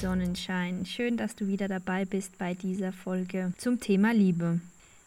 Sonnenschein. 0.00 0.86
Schön, 0.86 1.16
dass 1.16 1.34
du 1.34 1.48
wieder 1.48 1.66
dabei 1.66 2.04
bist 2.04 2.38
bei 2.38 2.54
dieser 2.54 2.92
Folge 2.92 3.52
zum 3.58 3.80
Thema 3.80 4.14
Liebe. 4.14 4.60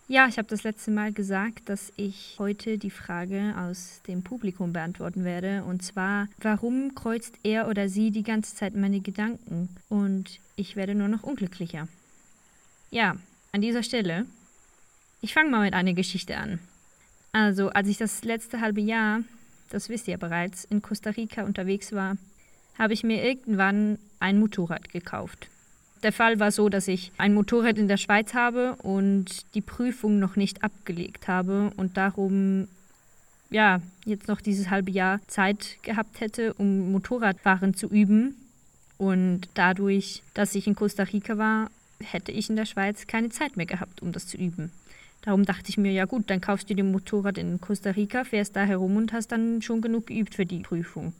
Ja, 0.10 0.28
ich 0.28 0.38
habe 0.38 0.50
das 0.50 0.64
letzte 0.64 0.92
Mal 0.92 1.14
gesagt, 1.14 1.70
dass 1.70 1.94
ich 1.96 2.36
heute 2.38 2.78
die 2.78 2.90
Frage 2.90 3.56
aus 3.58 4.02
dem 4.08 4.22
Publikum 4.22 4.74
beantworten 4.74 5.24
werde. 5.24 5.64
Und 5.64 5.82
zwar, 5.82 6.28
warum 6.40 6.94
kreuzt 6.94 7.36
er 7.44 7.70
oder 7.70 7.88
sie 7.88 8.12
die 8.12 8.24
ganze 8.24 8.54
Zeit 8.54 8.76
meine 8.76 9.00
Gedanken? 9.00 9.70
Und 9.88 10.40
ich 10.58 10.76
werde 10.76 10.94
nur 10.94 11.08
noch 11.08 11.24
unglücklicher. 11.24 11.88
Ja, 12.90 13.16
an 13.54 13.62
dieser 13.62 13.84
Stelle, 13.84 14.26
ich 15.22 15.34
fange 15.34 15.50
mal 15.50 15.62
mit 15.62 15.74
einer 15.74 15.94
Geschichte 15.94 16.36
an. 16.36 16.60
Also, 17.32 17.70
als 17.70 17.88
ich 17.88 17.98
das 17.98 18.26
letzte 18.26 18.60
halbe 18.60 18.82
Jahr, 18.82 19.22
das 19.70 19.88
wisst 19.88 20.10
ihr 20.10 20.18
bereits, 20.18 20.66
in 20.66 20.82
Costa 20.82 21.12
Rica 21.12 21.44
unterwegs 21.44 21.94
war, 21.94 22.18
habe 22.78 22.94
ich 22.94 23.04
mir 23.04 23.24
irgendwann 23.24 23.98
ein 24.20 24.40
Motorrad 24.40 24.90
gekauft. 24.90 25.50
Der 26.04 26.12
Fall 26.12 26.40
war 26.40 26.52
so, 26.52 26.70
dass 26.70 26.88
ich 26.88 27.12
ein 27.18 27.34
Motorrad 27.34 27.78
in 27.78 27.88
der 27.88 27.98
Schweiz 27.98 28.34
habe 28.34 28.76
und 28.78 29.54
die 29.54 29.62
Prüfung 29.62 30.20
noch 30.20 30.36
nicht 30.36 30.64
abgelegt 30.64 31.28
habe 31.28 31.72
und 31.78 31.98
darum 31.98 32.68
ja, 33.52 33.82
jetzt 34.06 34.28
noch 34.28 34.42
dieses 34.42 34.70
halbe 34.70 34.92
Jahr 34.92 35.20
Zeit 35.28 35.78
gehabt 35.84 36.22
hätte, 36.22 36.54
um 36.54 36.92
Motorradfahren 36.92 37.76
zu 37.76 37.88
üben. 37.88 38.36
Und 38.98 39.50
dadurch, 39.56 40.24
dass 40.34 40.56
ich 40.56 40.68
in 40.68 40.76
Costa 40.76 41.04
Rica 41.04 41.38
war, 41.38 41.70
hätte 42.00 42.32
ich 42.32 42.50
in 42.50 42.56
der 42.56 42.66
Schweiz 42.66 43.08
keine 43.08 43.30
Zeit 43.30 43.58
mehr 43.58 43.66
gehabt, 43.66 44.02
um 44.02 44.12
das 44.12 44.26
zu 44.26 44.38
üben. 44.38 44.72
Darum 45.22 45.46
dachte 45.46 45.70
ich 45.70 45.78
mir, 45.78 45.92
ja 45.92 46.06
gut, 46.06 46.30
dann 46.30 46.42
kaufst 46.42 46.70
du 46.70 46.74
dir 46.74 46.84
Motorrad 46.84 47.38
in 47.38 47.62
Costa 47.62 47.92
Rica, 47.92 48.24
fährst 48.24 48.56
da 48.56 48.64
herum 48.64 48.96
und 48.96 49.14
hast 49.14 49.32
dann 49.32 49.62
schon 49.62 49.82
genug 49.82 50.08
geübt 50.08 50.34
für 50.34 50.46
die 50.46 50.60
Prüfung. 50.60 51.14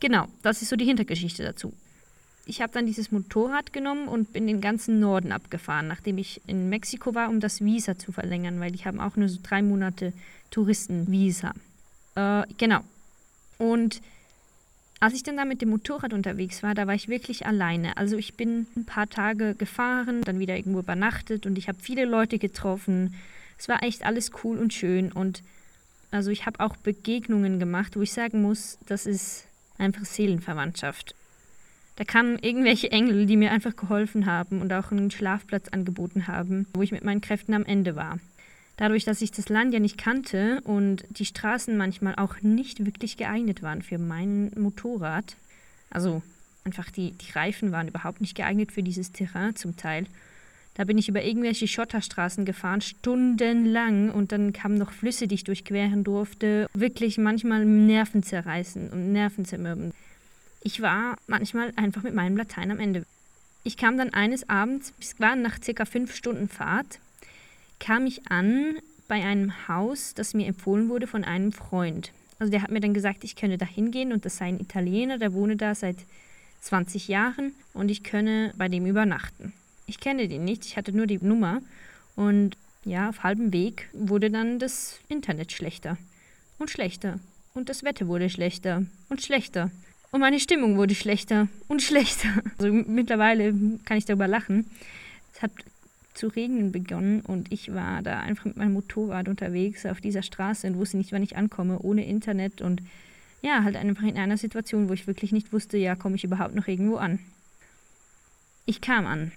Genau, 0.00 0.26
das 0.42 0.62
ist 0.62 0.70
so 0.70 0.76
die 0.76 0.86
Hintergeschichte 0.86 1.44
dazu. 1.44 1.74
Ich 2.46 2.60
habe 2.62 2.72
dann 2.72 2.86
dieses 2.86 3.12
Motorrad 3.12 3.72
genommen 3.72 4.08
und 4.08 4.32
bin 4.32 4.46
den 4.46 4.60
ganzen 4.60 4.98
Norden 4.98 5.30
abgefahren, 5.30 5.86
nachdem 5.86 6.18
ich 6.18 6.40
in 6.46 6.68
Mexiko 6.68 7.14
war, 7.14 7.28
um 7.28 7.38
das 7.38 7.60
Visa 7.60 7.96
zu 7.96 8.10
verlängern, 8.10 8.58
weil 8.60 8.72
die 8.72 8.84
haben 8.84 8.98
auch 8.98 9.16
nur 9.16 9.28
so 9.28 9.38
drei 9.42 9.62
Monate 9.62 10.12
Touristenvisa. 10.50 11.52
Äh, 12.16 12.42
genau. 12.56 12.80
Und 13.58 14.00
als 15.00 15.14
ich 15.14 15.22
dann 15.22 15.36
da 15.36 15.44
mit 15.44 15.62
dem 15.62 15.70
Motorrad 15.70 16.12
unterwegs 16.12 16.62
war, 16.62 16.74
da 16.74 16.86
war 16.86 16.94
ich 16.94 17.08
wirklich 17.08 17.46
alleine. 17.46 17.96
Also 17.96 18.16
ich 18.16 18.34
bin 18.34 18.66
ein 18.76 18.84
paar 18.84 19.08
Tage 19.08 19.54
gefahren, 19.54 20.22
dann 20.22 20.38
wieder 20.38 20.56
irgendwo 20.56 20.80
übernachtet 20.80 21.46
und 21.46 21.56
ich 21.56 21.68
habe 21.68 21.78
viele 21.80 22.04
Leute 22.04 22.38
getroffen. 22.38 23.14
Es 23.58 23.68
war 23.68 23.82
echt 23.82 24.04
alles 24.04 24.30
cool 24.42 24.58
und 24.58 24.72
schön 24.74 25.12
und 25.12 25.42
also 26.10 26.30
ich 26.30 26.46
habe 26.46 26.60
auch 26.60 26.76
Begegnungen 26.76 27.60
gemacht, 27.60 27.96
wo 27.96 28.02
ich 28.02 28.12
sagen 28.12 28.42
muss, 28.42 28.78
das 28.86 29.06
ist 29.06 29.44
einfach 29.80 30.04
Seelenverwandtschaft. 30.04 31.14
Da 31.96 32.04
kamen 32.04 32.38
irgendwelche 32.38 32.90
Engel, 32.90 33.26
die 33.26 33.36
mir 33.36 33.50
einfach 33.50 33.76
geholfen 33.76 34.26
haben 34.26 34.62
und 34.62 34.72
auch 34.72 34.90
einen 34.90 35.10
Schlafplatz 35.10 35.68
angeboten 35.68 36.26
haben, 36.26 36.66
wo 36.72 36.82
ich 36.82 36.92
mit 36.92 37.04
meinen 37.04 37.20
Kräften 37.20 37.52
am 37.52 37.66
Ende 37.66 37.96
war. 37.96 38.18
Dadurch, 38.76 39.04
dass 39.04 39.20
ich 39.20 39.30
das 39.30 39.50
Land 39.50 39.74
ja 39.74 39.80
nicht 39.80 39.98
kannte 39.98 40.62
und 40.62 41.04
die 41.10 41.26
Straßen 41.26 41.76
manchmal 41.76 42.14
auch 42.14 42.40
nicht 42.40 42.86
wirklich 42.86 43.18
geeignet 43.18 43.62
waren 43.62 43.82
für 43.82 43.98
mein 43.98 44.50
Motorrad, 44.56 45.36
also 45.90 46.22
einfach 46.64 46.90
die, 46.90 47.12
die 47.12 47.32
Reifen 47.32 47.72
waren 47.72 47.88
überhaupt 47.88 48.22
nicht 48.22 48.34
geeignet 48.34 48.72
für 48.72 48.82
dieses 48.82 49.12
Terrain 49.12 49.54
zum 49.54 49.76
Teil, 49.76 50.06
da 50.74 50.84
bin 50.84 50.98
ich 50.98 51.08
über 51.08 51.22
irgendwelche 51.22 51.66
Schotterstraßen 51.66 52.44
gefahren, 52.44 52.80
stundenlang, 52.80 54.10
und 54.10 54.32
dann 54.32 54.52
kamen 54.52 54.78
noch 54.78 54.92
Flüsse, 54.92 55.26
die 55.26 55.34
ich 55.34 55.44
durchqueren 55.44 56.04
durfte. 56.04 56.68
Wirklich 56.74 57.18
manchmal 57.18 57.64
Nerven 57.64 58.22
zerreißen 58.22 58.90
und 58.90 59.12
Nerven 59.12 59.44
zermürben. 59.44 59.92
Ich 60.62 60.80
war 60.80 61.16
manchmal 61.26 61.72
einfach 61.76 62.02
mit 62.02 62.14
meinem 62.14 62.36
Latein 62.36 62.70
am 62.70 62.78
Ende. 62.78 63.04
Ich 63.64 63.76
kam 63.76 63.98
dann 63.98 64.14
eines 64.14 64.48
Abends, 64.48 64.94
es 65.00 65.18
war 65.20 65.36
nach 65.36 65.62
circa 65.62 65.84
fünf 65.84 66.14
Stunden 66.14 66.48
Fahrt, 66.48 66.98
kam 67.78 68.06
ich 68.06 68.26
an 68.28 68.76
bei 69.08 69.24
einem 69.24 69.68
Haus, 69.68 70.14
das 70.14 70.34
mir 70.34 70.46
empfohlen 70.46 70.88
wurde 70.88 71.06
von 71.06 71.24
einem 71.24 71.52
Freund. 71.52 72.12
Also 72.38 72.50
der 72.50 72.62
hat 72.62 72.70
mir 72.70 72.80
dann 72.80 72.94
gesagt, 72.94 73.24
ich 73.24 73.36
könne 73.36 73.58
da 73.58 73.66
hingehen 73.66 74.12
und 74.12 74.24
das 74.24 74.38
sei 74.38 74.46
ein 74.46 74.60
Italiener, 74.60 75.18
der 75.18 75.34
wohne 75.34 75.56
da 75.56 75.74
seit 75.74 75.96
20 76.60 77.08
Jahren 77.08 77.52
und 77.74 77.90
ich 77.90 78.02
könne 78.02 78.54
bei 78.56 78.68
dem 78.68 78.86
übernachten. 78.86 79.52
Ich 79.90 79.98
kenne 79.98 80.28
den 80.28 80.44
nicht, 80.44 80.64
ich 80.64 80.76
hatte 80.76 80.92
nur 80.92 81.08
die 81.08 81.18
Nummer 81.20 81.62
und 82.14 82.56
ja, 82.84 83.08
auf 83.08 83.24
halbem 83.24 83.52
Weg 83.52 83.90
wurde 83.92 84.30
dann 84.30 84.60
das 84.60 85.00
Internet 85.08 85.50
schlechter 85.50 85.98
und 86.60 86.70
schlechter 86.70 87.18
und 87.54 87.68
das 87.68 87.82
Wetter 87.82 88.06
wurde 88.06 88.30
schlechter 88.30 88.84
und 89.08 89.20
schlechter 89.20 89.72
und 90.12 90.20
meine 90.20 90.38
Stimmung 90.38 90.76
wurde 90.76 90.94
schlechter 90.94 91.48
und 91.66 91.82
schlechter. 91.88 92.28
Also 92.56 92.72
mittlerweile 92.72 93.52
kann 93.84 93.98
ich 93.98 94.04
darüber 94.04 94.28
lachen. 94.28 94.70
Es 95.34 95.42
hat 95.42 95.50
zu 96.14 96.28
regnen 96.28 96.70
begonnen 96.70 97.22
und 97.22 97.52
ich 97.52 97.74
war 97.74 98.00
da 98.02 98.20
einfach 98.20 98.44
mit 98.44 98.58
meinem 98.58 98.74
Motorrad 98.74 99.28
unterwegs 99.28 99.86
auf 99.86 100.00
dieser 100.00 100.22
Straße 100.22 100.68
und 100.68 100.76
wusste 100.76 100.98
nicht, 100.98 101.10
wann 101.10 101.24
ich 101.24 101.36
ankomme, 101.36 101.80
ohne 101.80 102.06
Internet 102.06 102.60
und 102.60 102.80
ja, 103.42 103.64
halt 103.64 103.74
einfach 103.74 104.04
in 104.04 104.16
einer 104.16 104.36
Situation, 104.36 104.88
wo 104.88 104.92
ich 104.92 105.08
wirklich 105.08 105.32
nicht 105.32 105.52
wusste, 105.52 105.78
ja, 105.78 105.96
komme 105.96 106.14
ich 106.14 106.22
überhaupt 106.22 106.54
noch 106.54 106.68
irgendwo 106.68 106.94
an. 106.94 107.18
Ich 108.66 108.80
kam 108.80 109.04
an, 109.06 109.32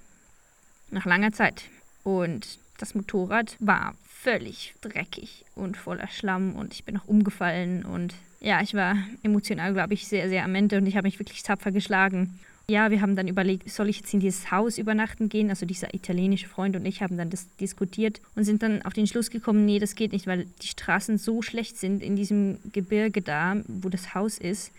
nach 0.94 1.06
langer 1.06 1.31
Zeit 1.31 1.64
und 2.04 2.59
das 2.78 2.96
Motorrad 2.96 3.56
war 3.59 3.96
völlig 4.08 4.74
dreckig 4.81 5.46
und 5.56 5.78
voller 5.78 6.08
Schlamm 6.08 6.56
und 6.56 6.74
ich 6.74 6.86
bin 6.86 6.96
noch 6.96 7.08
umgefallen 7.08 7.84
und 7.86 8.14
ja, 8.40 8.62
ich 8.62 8.74
war 8.74 8.98
emotional, 9.24 9.74
glaube 9.74 9.94
ich, 9.94 10.08
sehr, 10.08 10.28
sehr 10.30 10.44
am 10.44 10.56
Ende 10.56 10.78
und 10.78 10.86
ich 10.86 10.98
habe 10.98 11.08
mich 11.08 11.20
wirklich 11.20 11.44
tapfer 11.44 11.72
geschlagen. 11.72 12.40
Ja, 12.70 12.92
wir 12.92 13.02
haben 13.02 13.18
dann 13.18 13.28
überlegt, 13.28 13.70
soll 13.70 13.90
ich 13.90 13.98
jetzt 13.98 14.14
in 14.14 14.22
dieses 14.22 14.50
Haus 14.50 14.78
übernachten 14.78 15.28
gehen? 15.28 15.50
Also 15.50 15.66
dieser 15.66 15.94
italienische 15.94 16.48
Freund 16.48 16.78
und 16.78 16.86
ich 16.86 17.02
haben 17.02 17.18
dann 17.18 17.30
das 17.30 17.48
diskutiert 17.58 18.22
und 18.36 18.46
sind 18.46 18.64
dann 18.64 18.81
auf 18.84 18.94
den 18.94 19.08
Schluss 19.08 19.30
gekommen, 19.30 19.66
nee, 19.66 19.80
das 19.80 19.96
geht 19.96 20.14
nicht, 20.14 20.28
weil 20.28 20.46
die 20.62 20.68
Straßen 20.68 21.18
so 21.18 21.42
schlecht 21.42 21.78
sind 21.78 22.02
in 22.02 22.16
diesem 22.16 22.60
Gebirge 22.72 23.22
da, 23.22 23.58
wo 23.68 23.90
das 23.90 24.14
Haus 24.14 24.38
ist. 24.38 24.72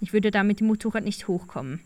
Ich 0.00 0.12
würde 0.12 0.30
da 0.30 0.42
mit 0.42 0.60
dem 0.60 0.66
Motorrad 0.66 1.04
nicht 1.04 1.28
hochkommen. 1.28 1.80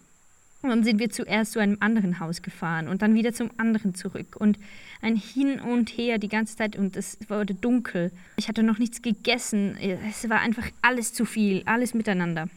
Und 0.65 0.71
dann 0.71 0.85
sind 0.85 0.99
wir 0.99 1.11
zuerst 1.11 1.53
zu 1.53 1.59
einem 1.59 1.77
anderen 1.81 2.21
Haus 2.21 2.41
gefahren 2.41 2.89
und 2.89 3.03
dann 3.03 3.15
wieder 3.15 3.35
zum 3.35 3.51
anderen 3.59 3.95
zurück. 3.95 4.37
Und 4.39 4.59
ein 5.03 5.17
Hin 5.17 5.61
und 5.61 5.91
Her 5.91 6.19
die 6.19 6.29
ganze 6.29 6.57
Zeit 6.57 6.75
und 6.77 6.97
es 6.97 7.19
wurde 7.29 7.55
dunkel. 7.55 8.11
Ich 8.37 8.49
hatte 8.49 8.63
noch 8.63 8.79
nichts 8.79 9.03
gegessen. 9.03 9.77
Es 10.09 10.29
war 10.31 10.41
einfach 10.41 10.67
alles 10.81 11.13
zu 11.13 11.27
viel, 11.27 11.63
alles 11.67 11.93
miteinander. 11.93 12.49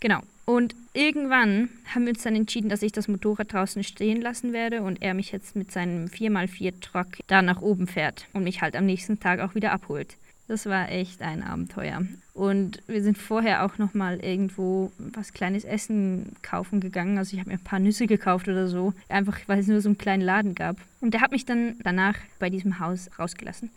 Genau. 0.00 0.20
Und 0.44 0.76
irgendwann 0.92 1.68
haben 1.92 2.04
wir 2.04 2.10
uns 2.12 2.22
dann 2.22 2.36
entschieden, 2.36 2.68
dass 2.68 2.82
ich 2.82 2.92
das 2.92 3.08
Motorrad 3.08 3.52
draußen 3.52 3.82
stehen 3.82 4.20
lassen 4.20 4.52
werde 4.52 4.82
und 4.82 5.02
er 5.02 5.12
mich 5.14 5.32
jetzt 5.32 5.56
mit 5.56 5.72
seinem 5.72 6.06
4x4-Truck 6.06 7.06
da 7.26 7.42
nach 7.42 7.62
oben 7.62 7.88
fährt 7.88 8.26
und 8.32 8.44
mich 8.44 8.62
halt 8.62 8.76
am 8.76 8.86
nächsten 8.86 9.18
Tag 9.18 9.40
auch 9.40 9.56
wieder 9.56 9.72
abholt. 9.72 10.16
Das 10.48 10.66
war 10.66 10.90
echt 10.90 11.22
ein 11.22 11.42
Abenteuer. 11.42 12.02
Und 12.32 12.82
wir 12.86 13.02
sind 13.02 13.18
vorher 13.18 13.64
auch 13.64 13.78
noch 13.78 13.94
mal 13.94 14.18
irgendwo 14.18 14.92
was 14.98 15.32
kleines 15.32 15.64
Essen 15.64 16.36
kaufen 16.42 16.80
gegangen. 16.80 17.18
Also 17.18 17.34
ich 17.34 17.40
habe 17.40 17.50
mir 17.50 17.56
ein 17.56 17.64
paar 17.64 17.80
Nüsse 17.80 18.06
gekauft 18.06 18.46
oder 18.46 18.68
so, 18.68 18.92
einfach 19.08 19.38
weil 19.46 19.58
es 19.58 19.66
nur 19.66 19.80
so 19.80 19.88
einen 19.88 19.98
kleinen 19.98 20.22
Laden 20.22 20.54
gab. 20.54 20.76
Und 21.00 21.14
der 21.14 21.20
hat 21.20 21.32
mich 21.32 21.46
dann 21.46 21.76
danach 21.82 22.16
bei 22.38 22.48
diesem 22.48 22.78
Haus 22.78 23.10
rausgelassen. 23.18 23.70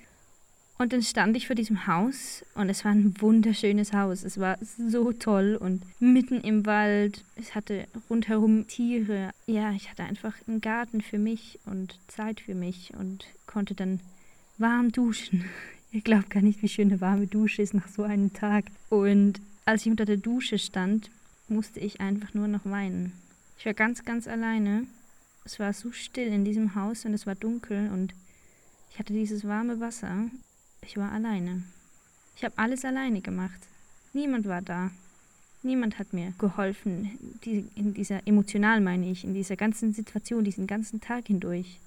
Und 0.77 0.93
dann 0.93 1.01
stand 1.01 1.35
ich 1.35 1.47
vor 1.47 1.57
diesem 1.57 1.87
Haus 1.87 2.45
und 2.55 2.69
es 2.69 2.85
war 2.85 2.91
ein 2.91 3.13
wunderschönes 3.19 3.91
Haus. 3.91 4.23
Es 4.23 4.39
war 4.39 4.57
so 4.61 5.11
toll 5.11 5.57
und 5.59 5.81
mitten 5.99 6.39
im 6.39 6.65
Wald. 6.65 7.25
Es 7.35 7.53
hatte 7.53 7.85
rundherum 8.09 8.65
Tiere. 8.67 9.31
Ja, 9.45 9.71
ich 9.71 9.89
hatte 9.89 10.03
einfach 10.03 10.35
einen 10.47 10.61
Garten 10.61 11.01
für 11.01 11.17
mich 11.17 11.59
und 11.65 11.99
Zeit 12.07 12.39
für 12.39 12.55
mich 12.55 12.93
und 12.97 13.25
konnte 13.45 13.75
dann 13.75 13.99
warm 14.57 14.93
duschen. 14.93 15.43
Ihr 15.91 16.01
glaubt 16.01 16.29
gar 16.29 16.41
nicht, 16.43 16.61
wie 16.61 16.69
schön 16.69 16.89
eine 16.89 17.01
warme 17.01 17.25
Dusche 17.25 17.63
ist 17.63 17.73
nach 17.73 17.87
so 17.87 18.03
einem 18.03 18.31
Tag. 18.31 18.65
Und 18.89 19.41
als 19.65 19.85
ich 19.85 19.91
unter 19.91 20.05
der 20.05 20.17
Dusche 20.17 20.59
stand, 20.59 21.09
musste 21.47 21.79
ich 21.79 21.99
einfach 21.99 22.35
nur 22.35 22.47
noch 22.47 22.65
weinen. 22.65 23.13
Ich 23.57 23.65
war 23.65 23.73
ganz, 23.73 24.05
ganz 24.05 24.27
alleine. 24.27 24.85
Es 25.45 25.59
war 25.59 25.73
so 25.73 25.91
still 25.91 26.27
in 26.27 26.45
diesem 26.45 26.75
Haus 26.75 27.05
und 27.05 27.13
es 27.15 27.25
war 27.25 27.33
dunkel 27.33 27.89
und 27.91 28.13
ich 28.91 28.99
hatte 28.99 29.13
dieses 29.13 29.45
warme 29.45 29.79
Wasser. 29.79 30.29
Ich 30.81 30.95
war 30.95 31.11
alleine. 31.11 31.63
Ich 32.35 32.43
habe 32.43 32.57
alles 32.57 32.85
alleine 32.85 33.21
gemacht. 33.21 33.59
Niemand 34.13 34.47
war 34.47 34.61
da. 34.61 34.91
Niemand 35.63 35.97
hat 35.97 36.13
mir 36.13 36.33
geholfen, 36.37 37.17
in 37.43 37.93
dieser, 37.95 38.25
emotional 38.27 38.79
meine 38.79 39.09
ich, 39.09 39.23
in 39.23 39.33
dieser 39.33 39.55
ganzen 39.55 39.91
Situation, 39.91 40.43
diesen 40.43 40.67
ganzen 40.67 41.01
Tag 41.01 41.27
hindurch. 41.27 41.79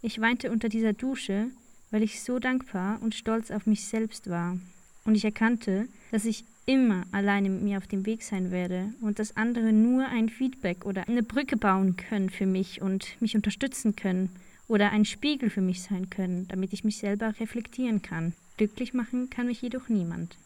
Ich 0.00 0.20
weinte 0.20 0.50
unter 0.50 0.68
dieser 0.68 0.92
Dusche 0.92 1.50
weil 1.90 2.02
ich 2.02 2.22
so 2.22 2.38
dankbar 2.38 2.98
und 3.00 3.14
stolz 3.14 3.50
auf 3.50 3.66
mich 3.66 3.86
selbst 3.86 4.28
war. 4.28 4.58
Und 5.04 5.14
ich 5.14 5.24
erkannte, 5.24 5.88
dass 6.10 6.24
ich 6.24 6.44
immer 6.66 7.04
alleine 7.12 7.48
mit 7.48 7.62
mir 7.62 7.78
auf 7.78 7.86
dem 7.86 8.04
Weg 8.06 8.22
sein 8.22 8.50
werde 8.50 8.92
und 9.00 9.18
dass 9.18 9.36
andere 9.36 9.72
nur 9.72 10.06
ein 10.06 10.28
Feedback 10.28 10.84
oder 10.84 11.08
eine 11.08 11.22
Brücke 11.22 11.56
bauen 11.56 11.96
können 11.96 12.28
für 12.28 12.46
mich 12.46 12.82
und 12.82 13.20
mich 13.20 13.36
unterstützen 13.36 13.94
können 13.94 14.30
oder 14.66 14.90
ein 14.90 15.04
Spiegel 15.04 15.48
für 15.48 15.60
mich 15.60 15.82
sein 15.82 16.10
können, 16.10 16.48
damit 16.48 16.72
ich 16.72 16.82
mich 16.82 16.98
selber 16.98 17.34
reflektieren 17.38 18.02
kann. 18.02 18.32
Glücklich 18.56 18.94
machen 18.94 19.30
kann 19.30 19.46
mich 19.46 19.62
jedoch 19.62 19.88
niemand. 19.88 20.36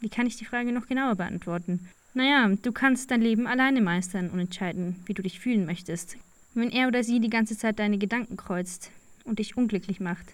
Wie 0.00 0.08
kann 0.08 0.26
ich 0.26 0.36
die 0.36 0.44
Frage 0.44 0.72
noch 0.72 0.86
genauer 0.86 1.16
beantworten? 1.16 1.88
Naja, 2.14 2.48
du 2.62 2.72
kannst 2.72 3.10
dein 3.10 3.20
Leben 3.20 3.46
alleine 3.46 3.80
meistern 3.80 4.30
und 4.30 4.38
entscheiden, 4.38 4.96
wie 5.06 5.14
du 5.14 5.22
dich 5.22 5.40
fühlen 5.40 5.66
möchtest. 5.66 6.16
Wenn 6.54 6.70
er 6.70 6.88
oder 6.88 7.02
sie 7.02 7.20
die 7.20 7.30
ganze 7.30 7.56
Zeit 7.56 7.78
deine 7.78 7.98
Gedanken 7.98 8.36
kreuzt 8.36 8.90
und 9.30 9.38
dich 9.38 9.56
unglücklich 9.56 10.00
macht, 10.00 10.26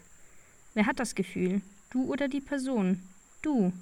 wer 0.75 0.87
hat 0.87 0.99
das 0.99 1.15
Gefühl? 1.15 1.61
Du 1.91 2.05
oder 2.07 2.27
die 2.29 2.41
Person? 2.41 3.03
Du. 3.43 3.73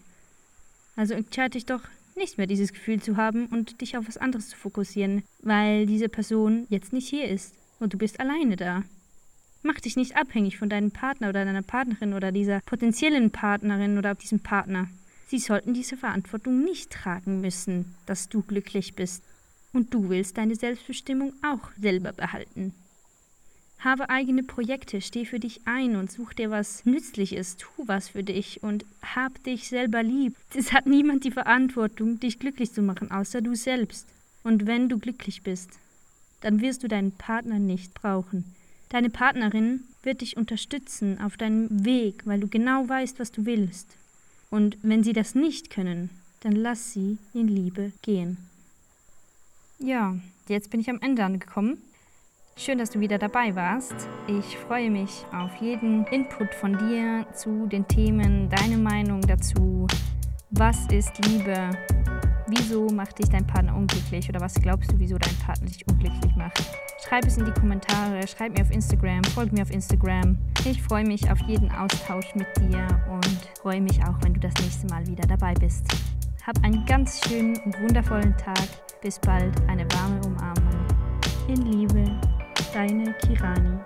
Also 0.97 1.15
entscheide 1.15 1.51
dich 1.51 1.65
doch 1.65 1.83
nicht 2.17 2.37
mehr 2.37 2.47
dieses 2.47 2.73
Gefühl 2.73 3.01
zu 3.01 3.17
haben 3.17 3.47
und 3.47 3.81
dich 3.81 3.97
auf 3.97 4.07
was 4.07 4.19
anderes 4.19 4.51
zu 4.51 4.57
fokussieren, 4.57 5.23
weil 5.41 5.87
diese 5.87 6.09
Person 6.09 6.67
jetzt 6.69 6.93
nicht 6.93 7.09
hier 7.09 7.29
ist 7.29 7.55
und 7.81 7.95
du 7.95 7.99
bist 7.99 8.21
alleine 8.21 8.57
da. 8.57 8.83
Mach 9.63 9.81
dich 9.81 9.97
nicht 9.97 10.17
abhängig 10.17 10.59
von 10.59 10.69
deinem 10.69 10.91
Partner 10.91 11.31
oder 11.31 11.45
deiner 11.45 11.63
Partnerin 11.63 12.13
oder 12.13 12.31
dieser 12.33 12.61
potenziellen 12.61 13.31
Partnerin 13.31 13.97
oder 13.97 14.15
diesem 14.15 14.41
Partner. 14.41 14.89
Sie 15.29 15.39
sollten 15.39 15.75
diese 15.75 15.97
Verantwortung 15.97 16.63
nicht 16.63 16.91
tragen 16.91 17.41
müssen, 17.41 17.95
dass 18.05 18.29
du 18.29 18.43
glücklich 18.43 18.95
bist. 18.95 19.23
Und 19.73 19.95
du 19.95 20.09
willst 20.09 20.37
deine 20.37 20.55
Selbstbestimmung 20.55 21.33
auch 21.43 21.71
selber 21.81 22.13
behalten. 22.13 22.75
Habe 23.85 24.09
eigene 24.09 24.43
Projekte, 24.43 25.03
steh 25.03 25.27
für 25.27 25.39
dich 25.39 25.61
ein 25.67 25.97
und 25.97 26.11
such 26.11 26.33
dir 26.33 26.51
was 26.51 26.87
Nützliches, 26.87 27.59
tu 27.59 27.69
was 27.85 28.09
für 28.09 28.25
dich 28.25 28.63
und 28.63 28.87
hab 29.03 29.45
dich 29.45 29.69
selber 29.69 30.03
lieb. 30.03 30.35
Es 30.55 30.73
hat 30.73 30.87
niemand 30.87 31.25
die 31.25 31.31
Verantwortung, 31.31 32.19
dich 32.19 32.39
glücklich 32.39 32.73
zu 32.73 32.81
machen, 32.81 33.11
außer 33.11 33.43
du 33.43 33.55
selbst. 33.55 34.07
Und 34.43 34.67
wenn 34.67 34.89
du 34.89 34.99
glücklich 34.99 35.43
bist, 35.43 35.69
dann 36.41 36.63
wirst 36.63 36.83
du 36.83 36.89
deinen 36.89 37.13
Partner 37.13 37.59
nicht 37.59 37.93
brauchen. 37.93 38.55
Deine 38.89 39.11
Partnerin 39.11 39.85
wird 40.03 40.23
dich 40.23 40.39
unterstützen 40.39 41.21
auf 41.21 41.37
deinem 41.37 41.85
Weg, 41.85 42.23
weil 42.25 42.41
du 42.41 42.49
genau 42.49 42.89
weißt, 42.89 43.19
was 43.19 43.33
du 43.33 43.45
willst. 43.45 43.89
Und 44.49 44.79
wenn 44.83 45.05
sie 45.05 45.13
das 45.13 45.35
nicht 45.35 45.69
können, 45.69 46.09
dann 46.41 46.57
lass 46.57 46.95
sie 46.95 47.19
in 47.35 47.49
Liebe 47.49 47.93
gehen. 48.01 48.39
Ja, 49.79 50.17
jetzt 50.49 50.71
bin 50.71 50.81
ich 50.81 50.89
am 50.89 51.01
Ende 51.03 51.23
angekommen. 51.23 51.83
Schön, 52.57 52.79
dass 52.79 52.91
du 52.91 53.01
wieder 53.01 53.19
dabei 53.19 53.55
warst. 53.57 53.95
Ich 54.29 54.57
freue 54.57 54.89
mich 54.89 55.27
auf 55.33 55.57
jeden 55.57 56.07
Input 56.07 56.55
von 56.55 56.79
dir 56.79 57.27
zu 57.35 57.67
den 57.67 57.87
Themen, 57.89 58.49
deine 58.49 58.79
Meinung 58.79 59.21
dazu. 59.23 59.89
Was 60.51 60.87
ist 60.87 61.13
Liebe? 61.27 61.71
Wieso 62.47 62.87
macht 62.87 63.19
dich 63.19 63.29
dein 63.29 63.45
Partner 63.45 63.75
unglücklich? 63.75 64.29
Oder 64.29 64.41
was 64.41 64.55
glaubst 64.55 64.93
du, 64.93 64.99
wieso 64.99 65.19
dein 65.19 65.35
Partner 65.45 65.67
dich 65.67 65.85
unglücklich 65.89 66.37
macht? 66.37 66.63
Schreib 67.05 67.27
es 67.27 67.37
in 67.37 67.45
die 67.45 67.53
Kommentare, 67.53 68.25
schreib 68.29 68.57
mir 68.57 68.63
auf 68.63 68.71
Instagram, 68.71 69.25
folg 69.25 69.53
mir 69.53 69.63
auf 69.63 69.73
Instagram. 69.73 70.39
Ich 70.65 70.81
freue 70.81 71.05
mich 71.05 71.29
auf 71.29 71.41
jeden 71.49 71.73
Austausch 71.73 72.37
mit 72.37 72.47
dir 72.61 72.87
und 73.11 73.51
freue 73.61 73.81
mich 73.81 74.01
auch, 74.05 74.15
wenn 74.23 74.33
du 74.33 74.41
das 74.41 74.55
nächste 74.63 74.87
Mal 74.87 75.05
wieder 75.09 75.27
dabei 75.27 75.55
bist. 75.55 75.85
Hab 76.47 76.63
einen 76.63 76.87
ganz 76.87 77.21
schönen 77.27 77.57
und 77.65 77.81
wundervollen 77.81 78.37
Tag. 78.37 78.69
Bis 79.03 79.19
bald, 79.19 79.61
eine 79.69 79.85
warme 79.93 80.21
Umarmung. 80.25 80.87
In 81.49 81.61
Liebe, 81.61 82.19
deine 82.75 83.15
Kirani. 83.21 83.79